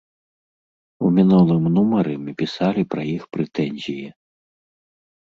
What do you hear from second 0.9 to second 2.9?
У мінулым нумары мы пісалі